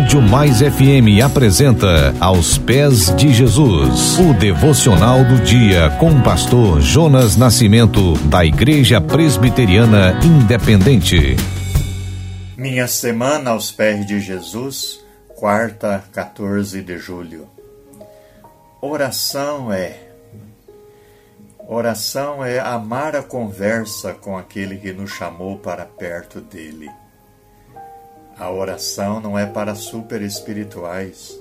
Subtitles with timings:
[0.00, 6.80] Rádio Mais FM apresenta Aos Pés de Jesus, o devocional do dia com o pastor
[6.80, 11.36] Jonas Nascimento, da Igreja Presbiteriana Independente.
[12.56, 15.04] Minha semana aos pés de Jesus,
[15.36, 17.46] quarta, 14 de julho.
[18.80, 19.98] Oração é
[21.68, 26.88] Oração é amar a conversa com aquele que nos chamou para perto dele.
[28.40, 31.38] A oração não é para super espirituais.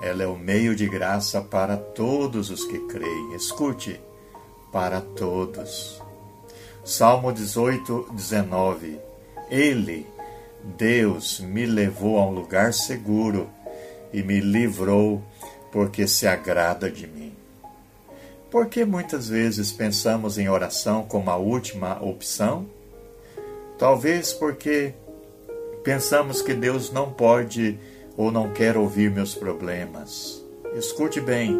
[0.00, 3.34] Ela é o meio de graça para todos os que creem.
[3.34, 4.00] Escute,
[4.72, 6.00] para todos.
[6.82, 8.98] Salmo 18, 19.
[9.50, 10.06] Ele,
[10.78, 13.46] Deus, me levou a um lugar seguro
[14.10, 15.22] e me livrou,
[15.70, 17.34] porque se agrada de mim.
[18.50, 22.66] Por que muitas vezes pensamos em oração como a última opção?
[23.78, 24.94] Talvez porque
[25.88, 27.78] pensamos que Deus não pode
[28.14, 30.44] ou não quer ouvir meus problemas.
[30.74, 31.58] Escute bem: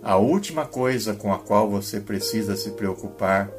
[0.00, 3.50] a última coisa com a qual você precisa se preocupar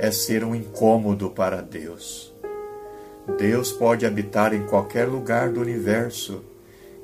[0.00, 2.34] é ser um incômodo para Deus.
[3.38, 6.42] Deus pode habitar em qualquer lugar do universo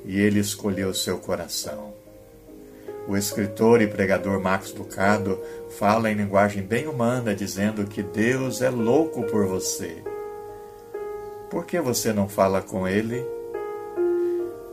[0.03, 1.93] e Ele escolheu seu coração.
[3.07, 5.39] O escritor e pregador Max Lucado
[5.79, 10.03] fala em linguagem bem humana, dizendo que Deus é louco por você.
[11.53, 13.23] Por que você não fala com Ele?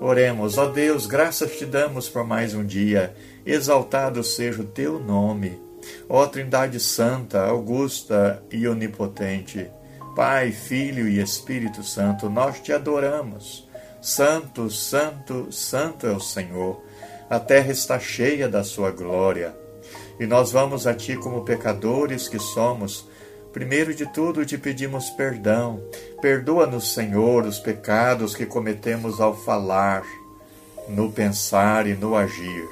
[0.00, 3.14] Oremos, ó Deus, graças te damos por mais um dia,
[3.44, 5.60] exaltado seja o teu nome.
[6.08, 9.70] Ó Trindade Santa, Augusta e Onipotente,
[10.16, 13.68] Pai, Filho e Espírito Santo, nós te adoramos.
[14.00, 16.82] Santo, Santo, Santo é o Senhor
[17.30, 19.54] a terra está cheia da sua glória.
[20.18, 23.06] E nós vamos a ti como pecadores que somos.
[23.52, 25.82] Primeiro de tudo te pedimos perdão.
[26.20, 30.02] Perdoa-nos, Senhor, os pecados que cometemos ao falar,
[30.88, 32.68] no pensar e no agir.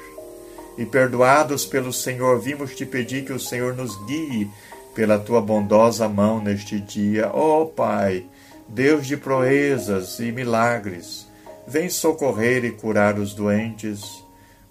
[0.77, 4.49] E perdoados pelo Senhor, vimos te pedir que o Senhor nos guie
[4.95, 7.29] pela tua bondosa mão neste dia.
[7.33, 8.25] Ó oh, Pai,
[8.67, 11.27] Deus de proezas e milagres,
[11.67, 14.27] vem socorrer e curar os doentes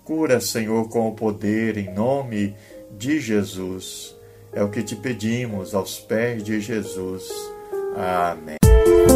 [0.09, 2.57] Cura, Senhor, com o poder, em nome
[2.97, 4.17] de Jesus.
[4.53, 7.29] É o que te pedimos aos pés de Jesus.
[7.97, 8.57] Amém.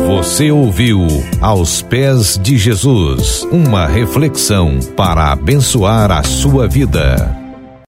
[0.07, 0.99] Você ouviu
[1.41, 7.42] Aos Pés de Jesus uma reflexão para abençoar a sua vida.